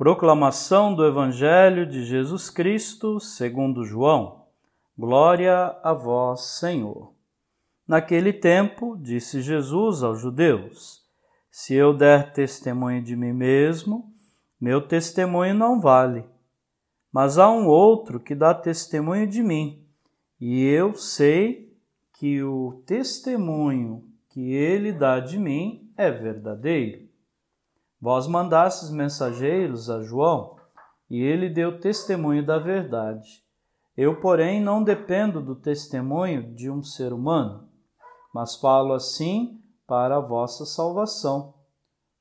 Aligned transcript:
Proclamação 0.00 0.94
do 0.94 1.04
Evangelho 1.04 1.84
de 1.84 2.06
Jesus 2.06 2.48
Cristo, 2.48 3.20
segundo 3.20 3.84
João. 3.84 4.46
Glória 4.96 5.76
a 5.82 5.92
vós, 5.92 6.58
Senhor. 6.58 7.12
Naquele 7.86 8.32
tempo, 8.32 8.96
disse 8.96 9.42
Jesus 9.42 10.02
aos 10.02 10.18
judeus: 10.18 11.02
Se 11.50 11.74
eu 11.74 11.92
der 11.92 12.32
testemunho 12.32 13.02
de 13.02 13.14
mim 13.14 13.34
mesmo, 13.34 14.10
meu 14.58 14.80
testemunho 14.80 15.54
não 15.54 15.78
vale. 15.78 16.24
Mas 17.12 17.36
há 17.36 17.50
um 17.50 17.66
outro 17.66 18.18
que 18.18 18.34
dá 18.34 18.54
testemunho 18.54 19.26
de 19.26 19.42
mim, 19.42 19.84
e 20.40 20.64
eu 20.64 20.94
sei 20.94 21.76
que 22.14 22.42
o 22.42 22.82
testemunho 22.86 24.02
que 24.30 24.50
ele 24.54 24.92
dá 24.92 25.20
de 25.20 25.38
mim 25.38 25.92
é 25.94 26.10
verdadeiro. 26.10 27.09
Vós 28.00 28.26
mandastes 28.26 28.90
mensageiros 28.90 29.90
a 29.90 30.02
João, 30.02 30.56
e 31.10 31.20
ele 31.20 31.50
deu 31.50 31.80
testemunho 31.80 32.44
da 32.44 32.58
verdade. 32.58 33.44
Eu, 33.96 34.20
porém, 34.20 34.62
não 34.62 34.82
dependo 34.82 35.40
do 35.42 35.54
testemunho 35.54 36.54
de 36.54 36.70
um 36.70 36.82
ser 36.82 37.12
humano, 37.12 37.68
mas 38.32 38.56
falo 38.56 38.94
assim 38.94 39.60
para 39.86 40.16
a 40.16 40.20
vossa 40.20 40.64
salvação. 40.64 41.54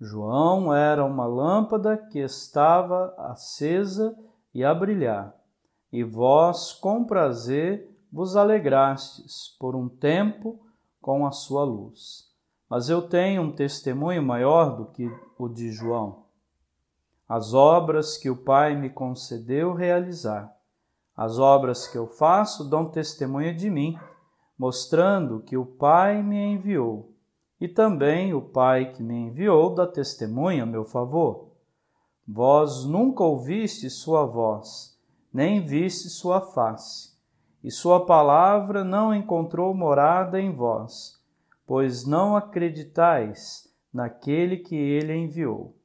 João 0.00 0.72
era 0.72 1.04
uma 1.04 1.26
lâmpada 1.26 1.96
que 1.96 2.18
estava 2.18 3.14
acesa 3.18 4.16
e 4.54 4.62
a 4.62 4.74
brilhar, 4.74 5.34
e 5.90 6.04
vós 6.04 6.72
com 6.72 7.04
prazer 7.04 7.90
vos 8.12 8.36
alegrastes 8.36 9.56
por 9.58 9.74
um 9.74 9.88
tempo 9.88 10.60
com 11.00 11.26
a 11.26 11.32
sua 11.32 11.64
luz. 11.64 12.23
Mas 12.74 12.88
eu 12.88 13.02
tenho 13.02 13.40
um 13.40 13.52
testemunho 13.52 14.20
maior 14.20 14.76
do 14.76 14.86
que 14.86 15.08
o 15.38 15.48
de 15.48 15.70
João. 15.70 16.24
As 17.28 17.54
obras 17.54 18.18
que 18.18 18.28
o 18.28 18.36
Pai 18.36 18.74
me 18.74 18.90
concedeu 18.90 19.74
realizar, 19.74 20.52
as 21.16 21.38
obras 21.38 21.86
que 21.86 21.96
eu 21.96 22.08
faço 22.08 22.68
dão 22.68 22.90
testemunho 22.90 23.54
de 23.54 23.70
mim, 23.70 23.96
mostrando 24.58 25.38
que 25.38 25.56
o 25.56 25.64
Pai 25.64 26.20
me 26.20 26.36
enviou. 26.36 27.14
E 27.60 27.68
também 27.68 28.34
o 28.34 28.42
Pai 28.42 28.90
que 28.90 29.04
me 29.04 29.14
enviou 29.14 29.72
dá 29.72 29.86
testemunho 29.86 30.64
a 30.64 30.66
meu 30.66 30.84
favor. 30.84 31.52
Vós 32.26 32.84
nunca 32.84 33.22
ouviste 33.22 33.88
sua 33.88 34.26
voz, 34.26 34.98
nem 35.32 35.64
viste 35.64 36.08
sua 36.08 36.40
face 36.40 37.14
e 37.64 37.70
Sua 37.70 38.04
palavra 38.04 38.84
não 38.84 39.14
encontrou 39.14 39.72
morada 39.72 40.38
em 40.38 40.52
vós, 40.52 41.13
pois 41.66 42.06
não 42.06 42.36
acreditais 42.36 43.68
naquele 43.92 44.58
que 44.58 44.74
Ele 44.74 45.14
enviou. 45.14 45.76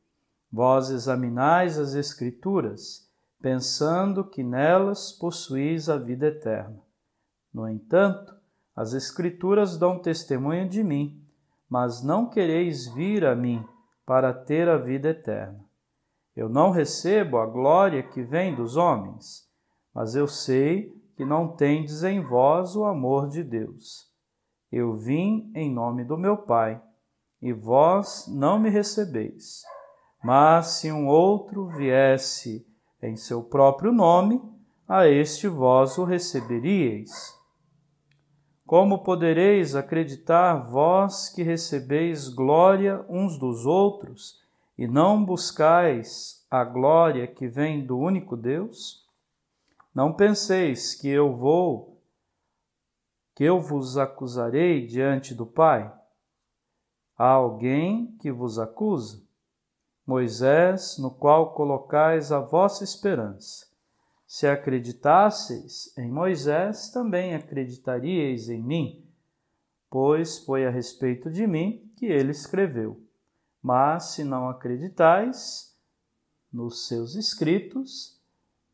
Vós 0.52 0.90
examinais 0.90 1.78
as 1.78 1.94
Escrituras, 1.94 3.08
pensando 3.42 4.24
que 4.24 4.44
nelas 4.44 5.12
possuís 5.12 5.88
a 5.88 5.98
vida 5.98 6.28
eterna. 6.28 6.82
No 7.54 7.68
entanto, 7.68 8.34
as 8.76 8.94
Escrituras 8.94 9.78
dão 9.78 10.00
testemunho 10.00 10.68
de 10.68 10.84
mim, 10.84 11.24
mas 11.70 12.04
não 12.04 12.30
quereis 12.30 12.88
vir 12.88 13.26
a 13.26 13.36
mim 13.36 13.64
para 14.06 14.34
ter 14.34 14.68
a 14.68 14.78
vida 14.78 15.10
eterna. 15.10 15.64
Eu 16.36 16.50
não 16.50 16.72
recebo 16.72 17.38
a 17.38 17.46
glória 17.46 18.02
que 18.02 18.24
vem 18.24 18.56
dos 18.56 18.76
homens, 18.76 19.48
mas 19.94 20.16
eu 20.16 20.28
sei 20.28 20.98
que 21.16 21.26
não 21.26 21.50
tendes 21.50 22.04
em 22.04 22.22
vós 22.22 22.76
o 22.76 22.86
amor 22.86 23.28
de 23.28 23.44
Deus. 23.44 24.09
Eu 24.72 24.96
vim 24.96 25.52
em 25.56 25.74
nome 25.74 26.04
do 26.04 26.18
meu 26.18 26.38
Pai, 26.38 26.82
e 27.42 27.52
vós 27.54 28.28
não 28.28 28.60
me 28.60 28.70
recebeis. 28.70 29.64
Mas 30.24 30.80
se 30.80 30.92
um 30.92 31.08
outro 31.08 31.68
viesse 31.68 32.68
em 33.02 33.16
seu 33.16 33.42
próprio 33.42 33.92
nome, 33.92 34.42
a 34.88 35.08
este 35.08 35.48
vós 35.48 35.98
o 35.98 36.04
receberíeis. 36.04 37.38
Como 38.66 39.00
podereis 39.00 39.76
acreditar 39.76 40.70
vós 40.70 41.30
que 41.30 41.42
recebeis 41.42 42.28
glória 42.28 43.04
uns 43.10 43.38
dos 43.40 43.66
outros 43.66 44.40
e 44.78 44.88
não 44.88 45.24
buscais 45.24 46.46
a 46.52 46.64
glória 46.64 47.26
que 47.26 47.48
vem 47.48 47.86
do 47.86 47.98
único 47.98 48.36
Deus? 48.36 49.08
Não 49.94 50.14
penseis 50.14 50.94
que 50.94 51.08
eu 51.08 51.36
vou, 51.36 51.99
que 53.40 53.46
eu 53.46 53.62
vos 53.62 53.98
acusarei 53.98 54.86
diante 54.86 55.34
do 55.34 55.46
Pai? 55.46 55.90
Há 57.18 57.30
alguém 57.30 58.18
que 58.18 58.34
vos 58.34 58.60
acusa? 58.60 59.24
Moisés, 60.06 60.98
no 60.98 61.10
qual 61.10 61.54
colocais 61.54 62.34
a 62.34 62.42
vossa 62.42 62.84
esperança. 62.84 63.66
Se 64.28 64.46
acreditasseis 64.46 65.98
em 65.98 66.12
Moisés, 66.12 66.90
também 66.92 67.34
acreditaríeis 67.34 68.50
em 68.50 68.62
mim, 68.62 69.10
pois 69.90 70.40
foi 70.40 70.68
a 70.68 70.70
respeito 70.70 71.32
de 71.32 71.48
mim 71.48 71.90
que 71.96 72.08
ele 72.08 72.32
escreveu. 72.32 73.02
Mas 73.64 74.16
se 74.16 74.26
não 74.26 74.50
acreditais 74.50 75.80
nos 76.52 76.90
seus 76.90 77.16
escritos, 77.16 78.22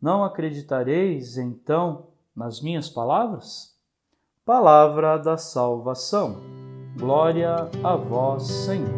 não 0.02 0.24
acreditareis 0.24 1.38
então 1.38 2.08
nas 2.36 2.64
minhas 2.64 2.90
palavras? 2.90 3.75
Palavra 4.46 5.18
da 5.18 5.40
salvação. 5.40 6.44
Glória 6.96 7.68
a 7.84 7.96
vós, 7.96 8.44
Senhor. 8.44 8.94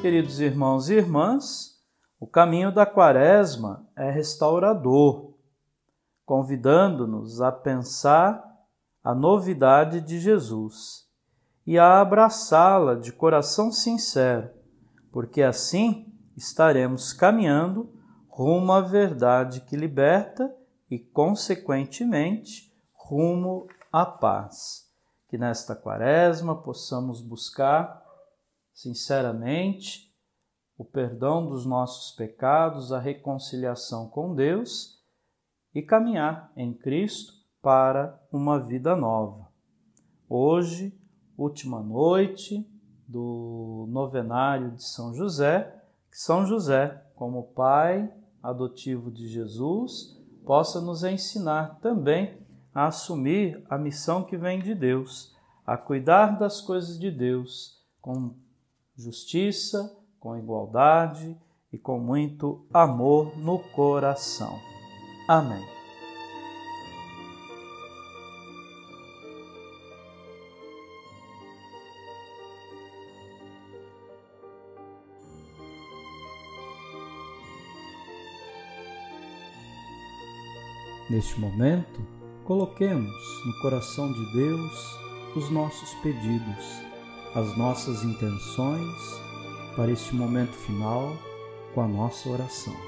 Queridos 0.00 0.40
irmãos 0.40 0.88
e 0.88 0.94
irmãs, 0.94 1.72
o 2.18 2.26
caminho 2.26 2.72
da 2.72 2.86
Quaresma 2.86 3.86
é 3.94 4.10
restaurador, 4.10 5.27
convidando-nos 6.28 7.40
a 7.40 7.50
pensar 7.50 8.44
a 9.02 9.14
novidade 9.14 10.02
de 10.02 10.20
Jesus 10.20 11.08
e 11.66 11.78
a 11.78 12.02
abraçá-la 12.02 12.96
de 12.96 13.12
coração 13.12 13.72
sincero, 13.72 14.50
porque 15.10 15.40
assim 15.40 16.12
estaremos 16.36 17.14
caminhando 17.14 17.90
rumo 18.28 18.72
à 18.72 18.82
verdade 18.82 19.62
que 19.62 19.74
liberta 19.74 20.54
e, 20.90 20.98
consequentemente, 20.98 22.70
rumo 22.92 23.66
à 23.90 24.04
paz. 24.04 24.86
Que 25.30 25.38
nesta 25.38 25.74
Quaresma 25.74 26.54
possamos 26.60 27.22
buscar 27.22 28.04
sinceramente 28.74 30.14
o 30.76 30.84
perdão 30.84 31.46
dos 31.46 31.64
nossos 31.64 32.14
pecados, 32.14 32.92
a 32.92 32.98
reconciliação 32.98 34.10
com 34.10 34.34
Deus 34.34 34.97
e 35.74 35.82
caminhar 35.82 36.52
em 36.56 36.72
Cristo 36.72 37.32
para 37.62 38.18
uma 38.32 38.58
vida 38.58 38.96
nova. 38.96 39.48
Hoje, 40.28 40.96
última 41.36 41.82
noite 41.82 42.66
do 43.06 43.86
novenário 43.88 44.72
de 44.72 44.84
São 44.84 45.14
José, 45.14 45.82
que 46.10 46.18
São 46.18 46.46
José, 46.46 47.02
como 47.14 47.52
pai 47.54 48.12
adotivo 48.42 49.10
de 49.10 49.26
Jesus, 49.28 50.18
possa 50.44 50.80
nos 50.80 51.04
ensinar 51.04 51.78
também 51.80 52.38
a 52.74 52.86
assumir 52.86 53.64
a 53.68 53.76
missão 53.76 54.24
que 54.24 54.36
vem 54.36 54.60
de 54.60 54.74
Deus, 54.74 55.36
a 55.66 55.76
cuidar 55.76 56.38
das 56.38 56.60
coisas 56.60 56.98
de 56.98 57.10
Deus 57.10 57.82
com 58.00 58.34
justiça, 58.96 59.96
com 60.18 60.36
igualdade 60.36 61.36
e 61.72 61.78
com 61.78 61.98
muito 61.98 62.66
amor 62.72 63.36
no 63.38 63.58
coração. 63.74 64.77
Amém. 65.28 65.62
Neste 81.10 81.38
momento, 81.38 82.00
coloquemos 82.44 83.12
no 83.44 83.58
coração 83.60 84.10
de 84.10 84.32
Deus 84.32 84.98
os 85.36 85.50
nossos 85.50 85.92
pedidos, 86.02 86.64
as 87.34 87.56
nossas 87.58 88.02
intenções 88.02 88.96
para 89.76 89.90
este 89.90 90.14
momento 90.14 90.52
final 90.52 91.14
com 91.74 91.82
a 91.82 91.88
nossa 91.88 92.30
oração. 92.30 92.87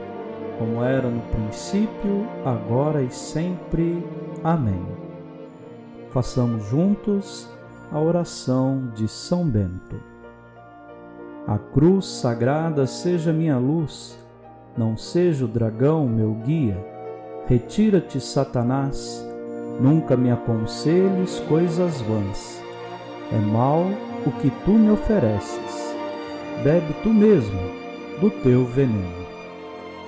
como 0.61 0.83
era 0.83 1.09
no 1.09 1.21
princípio, 1.21 2.27
agora 2.45 3.01
e 3.01 3.09
sempre. 3.09 4.05
Amém. 4.43 4.85
Façamos 6.11 6.65
juntos 6.65 7.49
a 7.91 7.99
oração 7.99 8.91
de 8.93 9.07
São 9.07 9.43
Bento. 9.43 9.99
A 11.47 11.57
cruz 11.57 12.05
sagrada 12.05 12.85
seja 12.85 13.33
minha 13.33 13.57
luz, 13.57 14.23
não 14.77 14.95
seja 14.95 15.45
o 15.45 15.47
dragão 15.47 16.07
meu 16.07 16.33
guia 16.45 16.77
Retira-te, 17.47 18.21
Satanás, 18.21 19.25
nunca 19.79 20.15
me 20.15 20.31
aconselhes 20.31 21.39
coisas 21.49 21.99
vãs. 22.01 22.63
É 23.33 23.39
mal 23.39 23.87
o 24.27 24.31
que 24.39 24.51
tu 24.63 24.71
me 24.71 24.91
ofereces. 24.91 25.95
Bebe 26.63 26.93
tu 27.01 27.09
mesmo 27.09 27.59
do 28.21 28.29
teu 28.29 28.63
veneno. 28.63 29.20